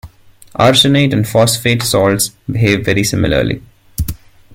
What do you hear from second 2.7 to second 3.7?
very similarly.